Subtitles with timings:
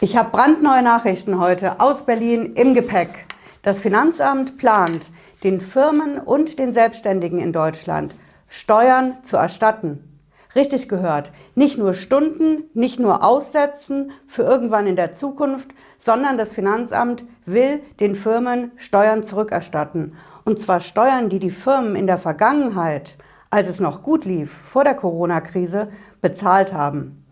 [0.00, 3.26] Ich habe brandneue Nachrichten heute aus Berlin im Gepäck.
[3.62, 5.06] Das Finanzamt plant,
[5.42, 8.14] den Firmen und den Selbstständigen in Deutschland
[8.46, 10.20] Steuern zu erstatten.
[10.54, 16.54] Richtig gehört, nicht nur Stunden, nicht nur Aussetzen für irgendwann in der Zukunft, sondern das
[16.54, 20.14] Finanzamt will den Firmen Steuern zurückerstatten.
[20.44, 23.16] Und zwar Steuern, die die Firmen in der Vergangenheit,
[23.50, 25.88] als es noch gut lief, vor der Corona-Krise,
[26.20, 27.24] bezahlt haben.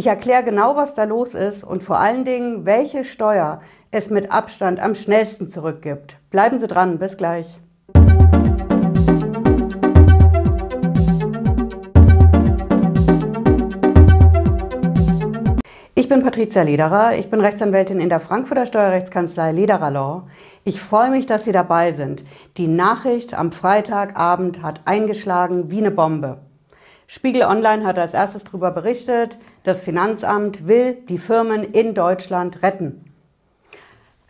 [0.00, 3.60] Ich erkläre genau, was da los ist und vor allen Dingen, welche Steuer
[3.90, 6.16] es mit Abstand am schnellsten zurückgibt.
[6.30, 7.58] Bleiben Sie dran, bis gleich.
[15.94, 20.22] Ich bin Patricia Lederer, ich bin Rechtsanwältin in der Frankfurter Steuerrechtskanzlei Lederer Law.
[20.64, 22.24] Ich freue mich, dass Sie dabei sind.
[22.56, 26.38] Die Nachricht am Freitagabend hat eingeschlagen wie eine Bombe.
[27.12, 33.04] Spiegel Online hat als erstes darüber berichtet, das Finanzamt will die Firmen in Deutschland retten.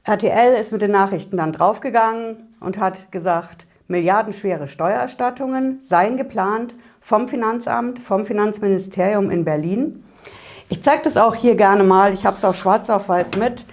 [0.04, 7.28] RTL ist mit den Nachrichten dann draufgegangen und hat gesagt, milliardenschwere Steuererstattungen seien geplant vom
[7.28, 10.04] Finanzamt, vom Finanzministerium in Berlin.
[10.68, 13.64] Ich zeige das auch hier gerne mal, ich habe es auch schwarz auf weiß mit,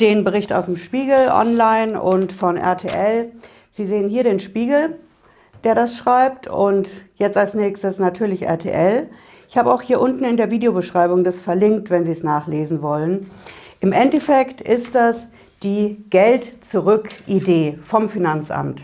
[0.00, 3.32] den Bericht aus dem Spiegel Online und von RTL.
[3.70, 4.98] Sie sehen hier den Spiegel
[5.64, 6.46] der das schreibt.
[6.46, 9.08] Und jetzt als nächstes natürlich RTL.
[9.50, 13.30] Ich habe auch hier unten in der Videobeschreibung das verlinkt, wenn Sie es nachlesen wollen.
[13.80, 15.26] Im Endeffekt ist das
[15.62, 18.82] die Geld-Zurück-Idee vom Finanzamt.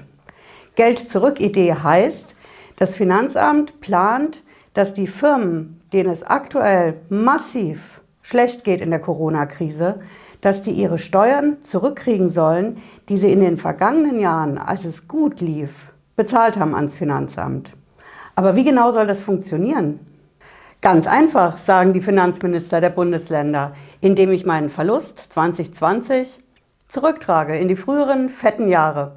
[0.76, 2.34] Geld-Zurück-Idee heißt,
[2.76, 4.42] das Finanzamt plant,
[4.72, 10.00] dass die Firmen, denen es aktuell massiv schlecht geht in der Corona-Krise,
[10.40, 12.78] dass die ihre Steuern zurückkriegen sollen,
[13.10, 17.74] die sie in den vergangenen Jahren, als es gut lief, bezahlt haben ans Finanzamt.
[18.34, 20.13] Aber wie genau soll das funktionieren?
[20.84, 26.36] Ganz einfach, sagen die Finanzminister der Bundesländer, indem ich meinen Verlust 2020
[26.88, 29.16] zurücktrage in die früheren fetten Jahre.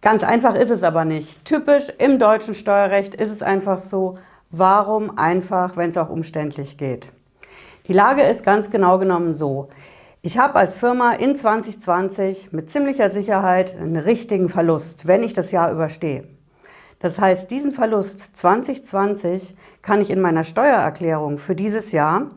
[0.00, 1.44] Ganz einfach ist es aber nicht.
[1.44, 4.18] Typisch im deutschen Steuerrecht ist es einfach so,
[4.50, 7.12] warum einfach, wenn es auch umständlich geht.
[7.86, 9.68] Die Lage ist ganz genau genommen so.
[10.22, 15.52] Ich habe als Firma in 2020 mit ziemlicher Sicherheit einen richtigen Verlust, wenn ich das
[15.52, 16.24] Jahr überstehe.
[17.00, 22.30] Das heißt, diesen Verlust 2020 kann ich in meiner Steuererklärung für dieses Jahr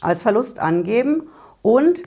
[0.00, 1.28] als Verlust angeben
[1.62, 2.02] und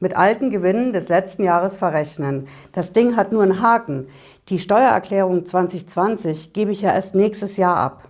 [0.00, 2.46] mit alten Gewinnen des letzten Jahres verrechnen.
[2.72, 4.08] Das Ding hat nur einen Haken.
[4.48, 8.04] Die Steuererklärung 2020 gebe ich ja erst nächstes Jahr ab.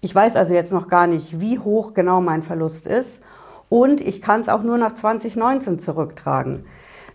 [0.00, 3.22] Ich weiß also jetzt noch gar nicht, wie hoch genau mein Verlust ist
[3.68, 6.64] und ich kann es auch nur nach 2019 zurücktragen.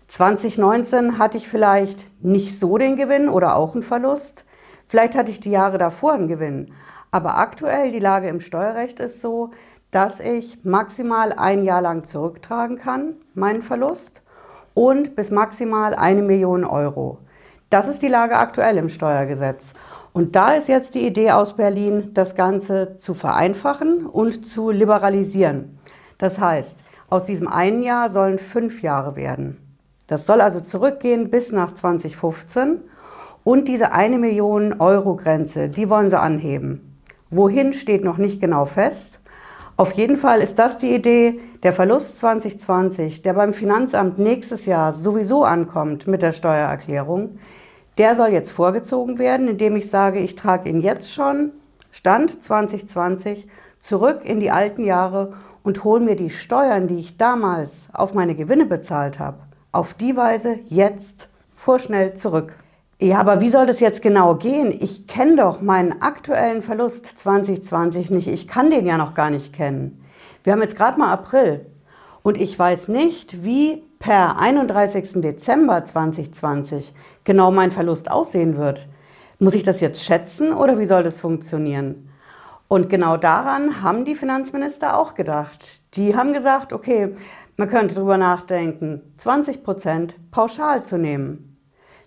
[0.08, 4.44] 2019 hatte ich vielleicht nicht so den Gewinn oder auch einen Verlust.
[4.92, 6.70] Vielleicht hatte ich die Jahre davor einen Gewinn.
[7.10, 9.48] Aber aktuell die Lage im Steuerrecht ist so,
[9.90, 14.20] dass ich maximal ein Jahr lang zurücktragen kann, meinen Verlust,
[14.74, 17.16] und bis maximal eine Million Euro.
[17.70, 19.72] Das ist die Lage aktuell im Steuergesetz.
[20.12, 25.78] Und da ist jetzt die Idee aus Berlin, das Ganze zu vereinfachen und zu liberalisieren.
[26.18, 29.56] Das heißt, aus diesem einen Jahr sollen fünf Jahre werden.
[30.06, 32.82] Das soll also zurückgehen bis nach 2015
[33.44, 36.98] und diese eine Million Euro Grenze, die wollen sie anheben.
[37.30, 39.20] Wohin steht noch nicht genau fest.
[39.76, 44.92] Auf jeden Fall ist das die Idee, der Verlust 2020, der beim Finanzamt nächstes Jahr
[44.92, 47.30] sowieso ankommt mit der Steuererklärung,
[47.98, 51.52] der soll jetzt vorgezogen werden, indem ich sage, ich trage ihn jetzt schon,
[51.90, 53.48] Stand 2020,
[53.78, 55.32] zurück in die alten Jahre
[55.62, 59.38] und hole mir die Steuern, die ich damals auf meine Gewinne bezahlt habe,
[59.72, 62.54] auf die Weise jetzt vorschnell zurück.
[63.02, 64.70] Ja, aber wie soll das jetzt genau gehen?
[64.70, 68.28] Ich kenne doch meinen aktuellen Verlust 2020 nicht.
[68.28, 70.04] Ich kann den ja noch gar nicht kennen.
[70.44, 71.66] Wir haben jetzt gerade mal April
[72.22, 75.20] und ich weiß nicht, wie per 31.
[75.20, 78.86] Dezember 2020 genau mein Verlust aussehen wird.
[79.40, 82.08] Muss ich das jetzt schätzen oder wie soll das funktionieren?
[82.68, 85.82] Und genau daran haben die Finanzminister auch gedacht.
[85.96, 87.16] Die haben gesagt, okay,
[87.56, 91.51] man könnte darüber nachdenken, 20 Prozent pauschal zu nehmen.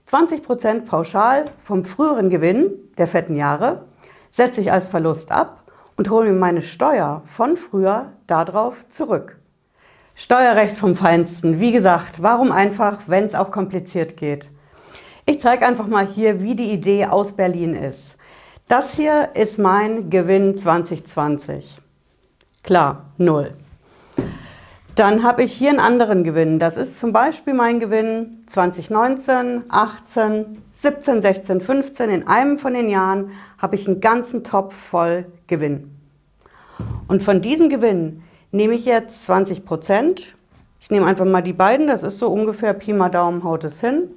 [0.06, 3.86] 20 Prozent pauschal vom früheren Gewinn der fetten Jahre
[4.30, 5.64] setze ich als Verlust ab
[5.98, 9.40] und hole mir meine Steuer von früher darauf zurück.
[10.14, 11.60] Steuerrecht vom Feinsten.
[11.60, 14.50] Wie gesagt, warum einfach, wenn es auch kompliziert geht?
[15.26, 18.16] Ich zeige einfach mal hier, wie die Idee aus Berlin ist.
[18.68, 21.78] Das hier ist mein Gewinn 2020.
[22.64, 23.54] Klar, null.
[24.96, 26.58] Dann habe ich hier einen anderen Gewinn.
[26.58, 32.10] Das ist zum Beispiel mein Gewinn 2019, 18, 17, 16, 15.
[32.10, 35.92] In einem von den Jahren habe ich einen ganzen Topf voll Gewinn.
[37.10, 40.36] Und von diesem Gewinn nehme ich jetzt 20 Prozent.
[40.80, 43.82] Ich nehme einfach mal die beiden, das ist so ungefähr Pi mal Daumen, haut es
[43.82, 44.12] hin.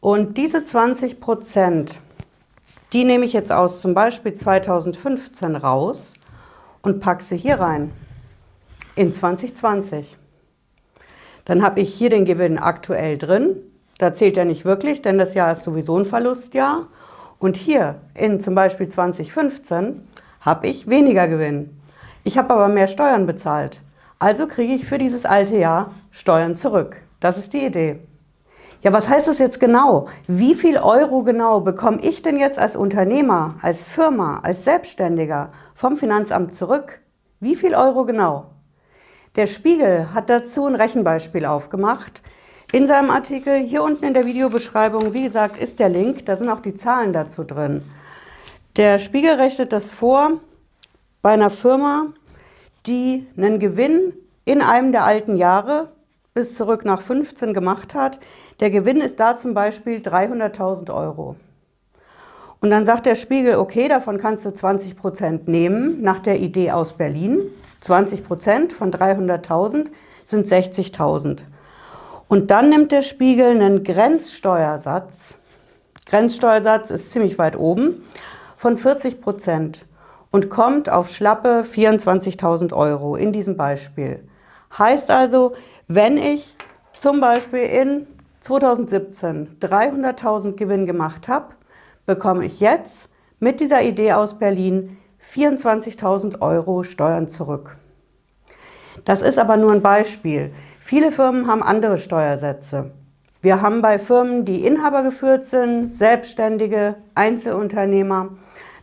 [0.00, 2.00] Und diese 20 Prozent,
[2.94, 6.14] die nehme ich jetzt aus zum Beispiel 2015 raus
[6.80, 7.92] und packe sie hier rein
[8.96, 10.16] in 2020.
[11.44, 13.56] Dann habe ich hier den Gewinn aktuell drin.
[13.98, 16.88] Da zählt er nicht wirklich, denn das Jahr ist sowieso ein Verlustjahr.
[17.38, 20.06] Und hier in zum Beispiel 2015
[20.40, 21.78] habe ich weniger Gewinn.
[22.24, 23.80] Ich habe aber mehr Steuern bezahlt.
[24.18, 26.96] Also kriege ich für dieses alte Jahr Steuern zurück.
[27.20, 28.00] Das ist die Idee.
[28.82, 30.06] Ja, was heißt das jetzt genau?
[30.26, 35.96] Wie viel Euro genau bekomme ich denn jetzt als Unternehmer, als Firma, als Selbstständiger vom
[35.96, 37.00] Finanzamt zurück?
[37.40, 38.46] Wie viel Euro genau?
[39.36, 42.22] Der Spiegel hat dazu ein Rechenbeispiel aufgemacht.
[42.72, 46.48] In seinem Artikel hier unten in der Videobeschreibung, wie gesagt, ist der Link, da sind
[46.48, 47.82] auch die Zahlen dazu drin.
[48.76, 50.40] Der Spiegel rechnet das vor
[51.20, 52.14] bei einer Firma,
[52.86, 54.14] die einen Gewinn
[54.46, 55.90] in einem der alten Jahre
[56.32, 58.18] bis zurück nach 15 gemacht hat.
[58.60, 61.36] Der Gewinn ist da zum Beispiel 300.000 Euro.
[62.62, 66.70] Und dann sagt der Spiegel, okay, davon kannst du 20 Prozent nehmen nach der Idee
[66.70, 67.50] aus Berlin.
[67.86, 69.90] 20 Prozent von 300.000
[70.24, 71.44] sind 60.000.
[72.26, 75.36] Und dann nimmt der Spiegel einen Grenzsteuersatz.
[76.06, 78.02] Grenzsteuersatz ist ziemlich weit oben
[78.56, 79.86] von 40 Prozent
[80.32, 84.28] und kommt auf schlappe 24.000 Euro in diesem Beispiel.
[84.76, 85.52] Heißt also,
[85.86, 86.56] wenn ich
[86.92, 88.08] zum Beispiel in
[88.40, 91.54] 2017 300.000 Gewinn gemacht habe,
[92.04, 97.76] bekomme ich jetzt mit dieser Idee aus Berlin 24.000 Euro Steuern zurück.
[99.04, 100.52] Das ist aber nur ein Beispiel.
[100.80, 102.92] Viele Firmen haben andere Steuersätze.
[103.42, 108.30] Wir haben bei Firmen, die Inhaber geführt sind, Selbstständige, Einzelunternehmer,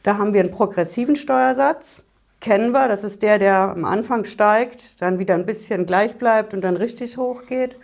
[0.04, 2.04] da haben wir einen progressiven Steuersatz.
[2.42, 6.54] Kennen wir, das ist der, der am Anfang steigt, dann wieder ein bisschen gleich bleibt
[6.54, 7.78] und dann richtig hoch geht.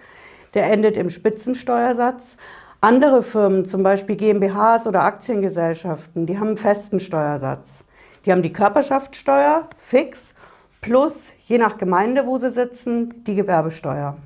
[0.54, 2.36] Der endet im Spitzensteuersatz.
[2.82, 7.86] Andere Firmen, zum Beispiel GmbHs oder Aktiengesellschaften, die haben einen festen Steuersatz.
[8.26, 10.34] Die haben die Körperschaftssteuer fix
[10.82, 14.18] plus, je nach Gemeinde, wo sie sitzen, die Gewerbesteuer.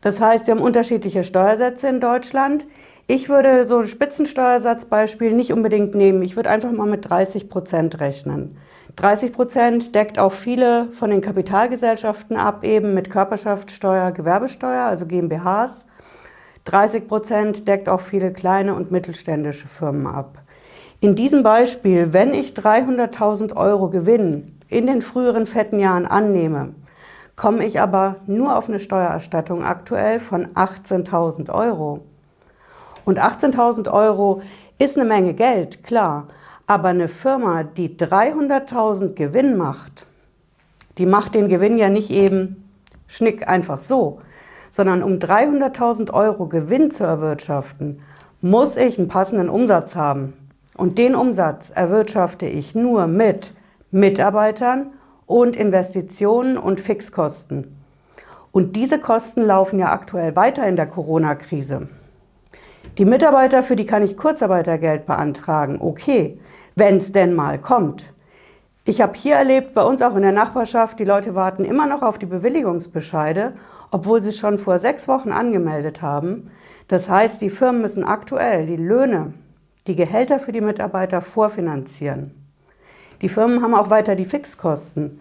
[0.00, 2.66] Das heißt, wir haben unterschiedliche Steuersätze in Deutschland.
[3.06, 6.22] Ich würde so ein Spitzensteuersatzbeispiel nicht unbedingt nehmen.
[6.22, 8.56] Ich würde einfach mal mit 30 Prozent rechnen.
[8.96, 15.86] 30 Prozent deckt auch viele von den Kapitalgesellschaften ab, eben mit Körperschaftssteuer, Gewerbesteuer, also GmbHs.
[16.64, 20.42] 30 Prozent deckt auch viele kleine und mittelständische Firmen ab.
[21.02, 26.74] In diesem Beispiel, wenn ich 300.000 Euro Gewinn in den früheren fetten Jahren annehme,
[27.36, 32.00] komme ich aber nur auf eine Steuererstattung aktuell von 18.000 Euro.
[33.06, 34.42] Und 18.000 Euro
[34.78, 36.26] ist eine Menge Geld, klar.
[36.66, 40.04] Aber eine Firma, die 300.000 Gewinn macht,
[40.98, 42.68] die macht den Gewinn ja nicht eben
[43.06, 44.18] schnick einfach so,
[44.70, 48.02] sondern um 300.000 Euro Gewinn zu erwirtschaften,
[48.42, 50.34] muss ich einen passenden Umsatz haben.
[50.76, 53.54] Und den Umsatz erwirtschafte ich nur mit
[53.90, 54.92] Mitarbeitern
[55.26, 57.76] und Investitionen und Fixkosten.
[58.52, 61.88] Und diese Kosten laufen ja aktuell weiter in der Corona-Krise.
[62.98, 65.78] Die Mitarbeiter, für die kann ich Kurzarbeitergeld beantragen.
[65.80, 66.40] Okay,
[66.74, 68.12] wenn es denn mal kommt.
[68.84, 72.02] Ich habe hier erlebt, bei uns auch in der Nachbarschaft, die Leute warten immer noch
[72.02, 73.52] auf die Bewilligungsbescheide,
[73.90, 76.50] obwohl sie schon vor sechs Wochen angemeldet haben.
[76.88, 79.34] Das heißt, die Firmen müssen aktuell die Löhne
[79.86, 82.34] die Gehälter für die Mitarbeiter vorfinanzieren.
[83.22, 85.20] Die Firmen haben auch weiter die Fixkosten.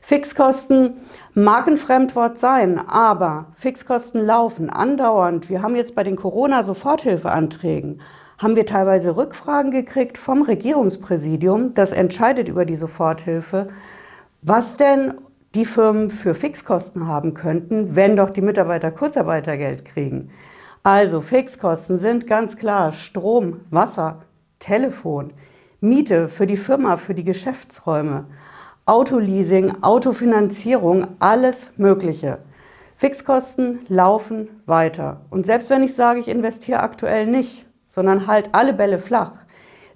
[0.00, 0.94] Fixkosten
[1.34, 5.50] mag ein Fremdwort sein, aber Fixkosten laufen andauernd.
[5.50, 8.00] Wir haben jetzt bei den Corona-Soforthilfeanträgen,
[8.38, 13.68] haben wir teilweise Rückfragen gekriegt vom Regierungspräsidium, das entscheidet über die Soforthilfe,
[14.42, 15.14] was denn
[15.56, 20.30] die Firmen für Fixkosten haben könnten, wenn doch die Mitarbeiter Kurzarbeitergeld kriegen.
[20.86, 24.20] Also Fixkosten sind ganz klar Strom, Wasser,
[24.60, 25.32] Telefon,
[25.80, 28.26] Miete für die Firma, für die Geschäftsräume,
[28.84, 32.38] Autoleasing, Autofinanzierung, alles Mögliche.
[32.94, 35.22] Fixkosten laufen weiter.
[35.28, 39.32] Und selbst wenn ich sage, ich investiere aktuell nicht, sondern halt alle Bälle flach,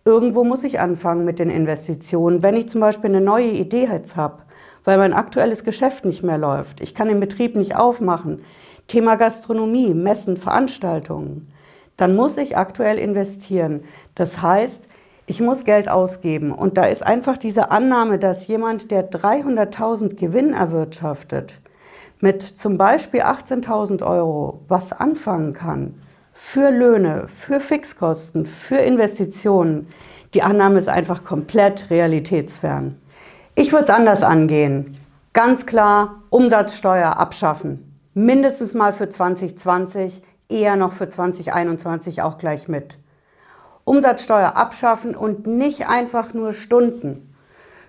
[0.04, 2.42] irgendwo muss ich anfangen mit den Investitionen.
[2.42, 4.42] Wenn ich zum Beispiel eine neue Idee jetzt habe,
[4.82, 8.40] weil mein aktuelles Geschäft nicht mehr läuft, ich kann den Betrieb nicht aufmachen,
[8.90, 11.46] Thema Gastronomie, Messen, Veranstaltungen,
[11.96, 13.84] dann muss ich aktuell investieren.
[14.16, 14.88] Das heißt,
[15.26, 16.50] ich muss Geld ausgeben.
[16.50, 21.60] Und da ist einfach diese Annahme, dass jemand, der 300.000 Gewinn erwirtschaftet,
[22.18, 25.94] mit zum Beispiel 18.000 Euro was anfangen kann
[26.32, 29.86] für Löhne, für Fixkosten, für Investitionen.
[30.34, 33.00] Die Annahme ist einfach komplett realitätsfern.
[33.54, 34.96] Ich würde es anders angehen.
[35.32, 37.89] Ganz klar Umsatzsteuer abschaffen.
[38.14, 42.98] Mindestens mal für 2020, eher noch für 2021 auch gleich mit.
[43.84, 47.32] Umsatzsteuer abschaffen und nicht einfach nur Stunden.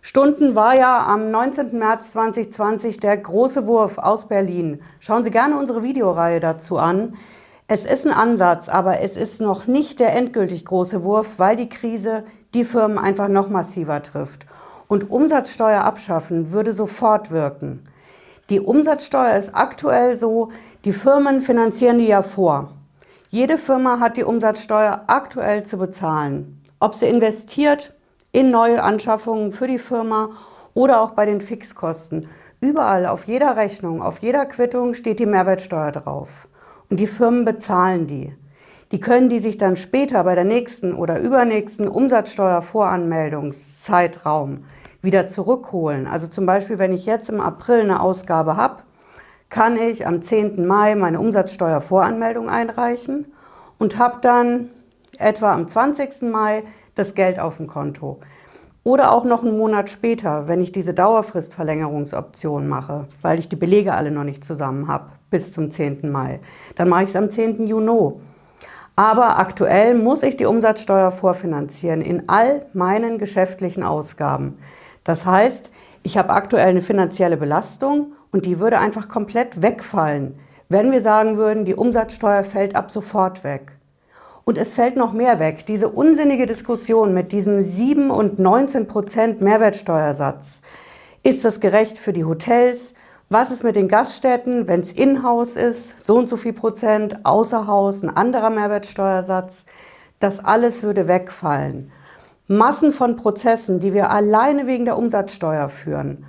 [0.04, 1.78] Stunden war ja am 19.
[1.80, 4.84] März 2020 der große Wurf aus Berlin.
[5.00, 7.16] Schauen Sie gerne unsere Videoreihe dazu an.
[7.68, 11.70] Es ist ein Ansatz, aber es ist noch nicht der endgültig große Wurf, weil die
[11.70, 14.46] Krise die Firmen einfach noch massiver trifft.
[14.88, 17.82] Und Umsatzsteuer abschaffen würde sofort wirken.
[18.52, 20.50] Die Umsatzsteuer ist aktuell so,
[20.84, 22.74] die Firmen finanzieren die ja vor.
[23.30, 26.62] Jede Firma hat die Umsatzsteuer aktuell zu bezahlen.
[26.82, 27.96] Ob sie investiert
[28.34, 30.32] in neue Anschaffungen für die Firma
[30.74, 32.28] oder auch bei den Fixkosten.
[32.60, 36.50] Überall auf jeder Rechnung, auf jeder Quittung steht die Mehrwertsteuer drauf.
[36.90, 38.36] Und die Firmen bezahlen die.
[38.92, 44.66] Die können die sich dann später bei der nächsten oder übernächsten Umsatzsteuervoranmeldungszeitraum
[45.02, 46.08] wieder zurückholen.
[46.08, 48.84] Also zum Beispiel, wenn ich jetzt im April eine Ausgabe habe,
[49.50, 50.66] kann ich am 10.
[50.66, 53.28] Mai meine Umsatzsteuervoranmeldung einreichen
[53.78, 54.70] und habe dann
[55.18, 56.32] etwa am 20.
[56.32, 56.64] Mai
[56.96, 58.20] das Geld auf dem Konto.
[58.84, 63.94] Oder auch noch einen Monat später, wenn ich diese Dauerfristverlängerungsoption mache, weil ich die Belege
[63.94, 66.12] alle noch nicht zusammen habe, bis zum 10.
[66.12, 66.40] Mai.
[66.76, 67.68] Dann mache ich es am 10.
[67.68, 68.14] Juni.
[68.96, 74.58] Aber aktuell muss ich die Umsatzsteuer vorfinanzieren in all meinen geschäftlichen Ausgaben.
[75.04, 75.72] Das heißt,
[76.04, 80.36] ich habe aktuell eine finanzielle Belastung und die würde einfach komplett wegfallen,
[80.70, 83.74] wenn wir sagen würden, die Umsatzsteuer fällt ab sofort weg.
[84.46, 85.66] Und es fällt noch mehr weg.
[85.66, 90.62] Diese unsinnige Diskussion mit diesem 7 und 19 Prozent Mehrwertsteuersatz.
[91.24, 92.94] Ist das gerecht für die Hotels?
[93.30, 97.68] Was ist mit den Gaststätten, wenn es in-house ist, so und so viel Prozent, außer
[97.68, 99.66] Haus, ein anderer Mehrwertsteuersatz?
[100.20, 101.92] Das alles würde wegfallen.
[102.52, 106.26] Massen von Prozessen, die wir alleine wegen der Umsatzsteuer führen.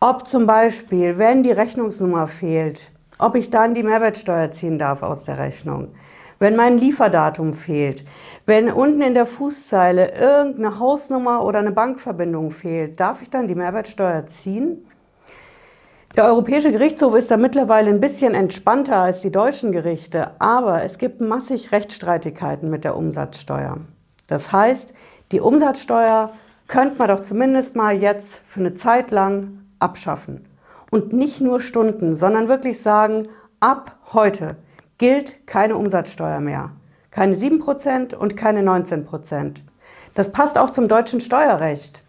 [0.00, 5.24] Ob zum Beispiel, wenn die Rechnungsnummer fehlt, ob ich dann die Mehrwertsteuer ziehen darf aus
[5.24, 5.94] der Rechnung
[6.38, 8.04] wenn mein Lieferdatum fehlt,
[8.46, 13.54] wenn unten in der Fußzeile irgendeine Hausnummer oder eine Bankverbindung fehlt, darf ich dann die
[13.54, 14.86] Mehrwertsteuer ziehen?
[16.16, 20.98] Der Europäische Gerichtshof ist da mittlerweile ein bisschen entspannter als die deutschen Gerichte, aber es
[20.98, 23.78] gibt massig Rechtsstreitigkeiten mit der Umsatzsteuer.
[24.28, 24.94] Das heißt,
[25.34, 26.30] die Umsatzsteuer
[26.68, 30.46] könnte man doch zumindest mal jetzt für eine Zeit lang abschaffen.
[30.92, 33.26] Und nicht nur Stunden, sondern wirklich sagen,
[33.58, 34.54] ab heute
[34.96, 36.70] gilt keine Umsatzsteuer mehr.
[37.10, 39.56] Keine 7% und keine 19%.
[40.14, 42.04] Das passt auch zum deutschen Steuerrecht.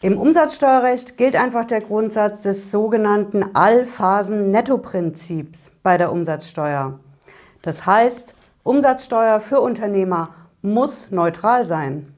[0.00, 7.00] Im Umsatzsteuerrecht gilt einfach der Grundsatz des sogenannten Allphasen-Netto-Prinzips bei der Umsatzsteuer.
[7.62, 10.28] Das heißt, Umsatzsteuer für Unternehmer
[10.62, 12.14] muss neutral sein.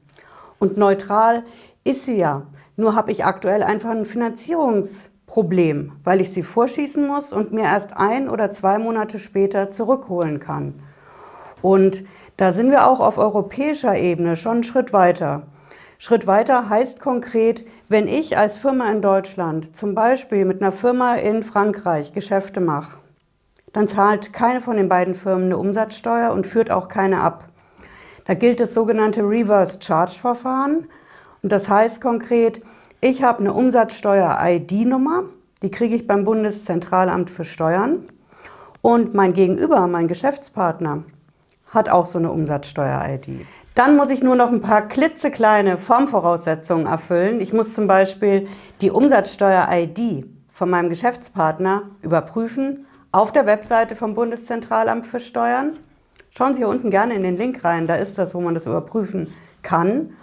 [0.63, 1.43] Und neutral
[1.83, 2.47] ist sie ja.
[2.77, 7.63] Nur habe ich aktuell einfach ein Finanzierungs- Problem, weil ich sie vorschießen muss und mir
[7.63, 10.75] erst ein oder zwei Monate später zurückholen kann.
[11.63, 12.05] Und
[12.37, 15.47] da sind wir auch auf europäischer Ebene schon einen Schritt weiter.
[15.97, 21.15] Schritt weiter heißt konkret, wenn ich als Firma in Deutschland zum Beispiel mit einer Firma
[21.15, 22.99] in Frankreich Geschäfte mache,
[23.73, 27.49] dann zahlt keine von den beiden Firmen eine Umsatzsteuer und führt auch keine ab.
[28.25, 30.87] Da gilt das sogenannte Reverse Charge Verfahren.
[31.43, 32.63] Und das heißt konkret,
[33.01, 35.25] ich habe eine Umsatzsteuer-ID-Nummer,
[35.63, 38.05] die kriege ich beim Bundeszentralamt für Steuern.
[38.81, 41.05] Und mein Gegenüber, mein Geschäftspartner,
[41.69, 43.47] hat auch so eine Umsatzsteuer-ID.
[43.75, 47.41] Dann muss ich nur noch ein paar klitzekleine Formvoraussetzungen erfüllen.
[47.41, 48.49] Ich muss zum Beispiel
[48.81, 55.79] die Umsatzsteuer-ID von meinem Geschäftspartner überprüfen auf der Webseite vom Bundeszentralamt für Steuern.
[56.35, 58.65] Schauen Sie hier unten gerne in den Link rein, da ist das, wo man das
[58.65, 60.15] überprüfen kann.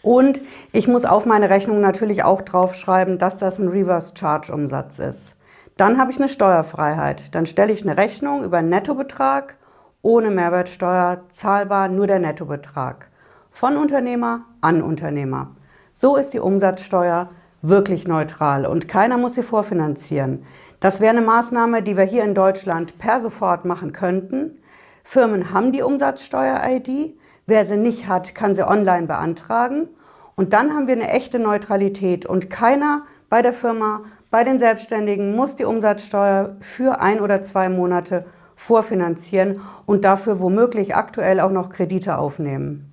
[0.00, 0.40] Und
[0.72, 5.36] ich muss auf meine Rechnung natürlich auch draufschreiben, dass das ein Reverse Charge Umsatz ist.
[5.76, 7.34] Dann habe ich eine Steuerfreiheit.
[7.34, 9.58] Dann stelle ich eine Rechnung über einen Nettobetrag
[10.00, 13.10] ohne Mehrwertsteuer, zahlbar nur der Nettobetrag.
[13.50, 15.56] Von Unternehmer an Unternehmer.
[15.92, 17.28] So ist die Umsatzsteuer
[17.60, 20.46] wirklich neutral und keiner muss sie vorfinanzieren.
[20.80, 24.59] Das wäre eine Maßnahme, die wir hier in Deutschland per sofort machen könnten.
[25.02, 27.16] Firmen haben die Umsatzsteuer-ID,
[27.50, 29.88] Wer sie nicht hat, kann sie online beantragen.
[30.36, 35.34] Und dann haben wir eine echte Neutralität und keiner bei der Firma, bei den Selbstständigen
[35.34, 41.70] muss die Umsatzsteuer für ein oder zwei Monate vorfinanzieren und dafür womöglich aktuell auch noch
[41.70, 42.88] Kredite aufnehmen.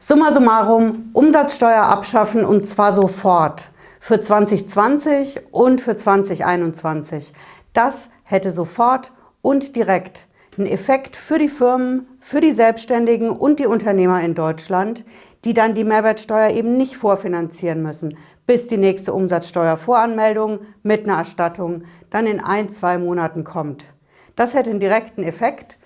[0.00, 7.32] Summa summarum, Umsatzsteuer abschaffen und zwar sofort für 2020 und für 2021.
[7.72, 10.26] Das hätte sofort und direkt
[10.58, 15.04] ein Effekt für die Firmen, für die Selbstständigen und die Unternehmer in Deutschland,
[15.44, 18.14] die dann die Mehrwertsteuer eben nicht vorfinanzieren müssen,
[18.46, 23.86] bis die nächste Umsatzsteuervoranmeldung mit einer Erstattung dann in ein, zwei Monaten kommt.
[24.36, 25.78] Das hätte einen direkten Effekt.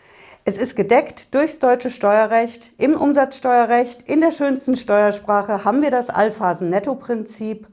[0.45, 2.73] Es ist gedeckt durchs deutsche Steuerrecht.
[2.79, 7.67] Im Umsatzsteuerrecht, in der schönsten Steuersprache, haben wir das Allphasen-Netto-Prinzip.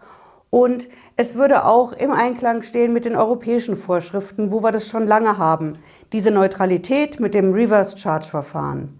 [0.50, 5.06] Und es würde auch im Einklang stehen mit den europäischen Vorschriften, wo wir das schon
[5.06, 5.74] lange haben.
[6.12, 8.98] Diese Neutralität mit dem Reverse-Charge-Verfahren.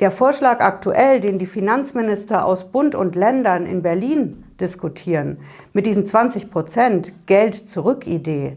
[0.00, 5.38] Der Vorschlag aktuell, den die Finanzminister aus Bund und Ländern in Berlin diskutieren,
[5.72, 8.56] mit diesen 20 Prozent Geld-Zurück-Idee,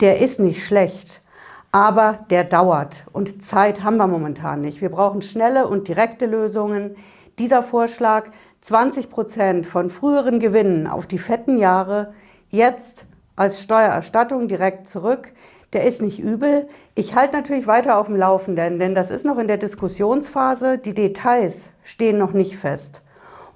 [0.00, 1.22] der ist nicht schlecht.
[1.70, 4.80] Aber der dauert und Zeit haben wir momentan nicht.
[4.80, 6.96] Wir brauchen schnelle und direkte Lösungen.
[7.38, 8.30] Dieser Vorschlag,
[8.64, 12.14] 20 Prozent von früheren Gewinnen auf die fetten Jahre
[12.48, 13.06] jetzt
[13.36, 15.32] als Steuererstattung direkt zurück,
[15.74, 16.66] der ist nicht übel.
[16.94, 20.78] Ich halte natürlich weiter auf dem Laufenden, denn das ist noch in der Diskussionsphase.
[20.78, 23.02] Die Details stehen noch nicht fest.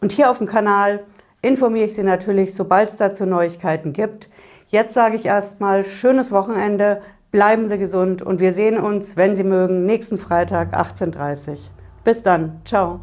[0.03, 1.05] Und hier auf dem Kanal
[1.41, 4.29] informiere ich Sie natürlich, sobald es dazu Neuigkeiten gibt.
[4.69, 7.01] Jetzt sage ich erstmal schönes Wochenende.
[7.31, 11.57] Bleiben Sie gesund und wir sehen uns, wenn Sie mögen, nächsten Freitag 18.30 Uhr.
[12.05, 12.61] Bis dann.
[12.65, 13.01] Ciao.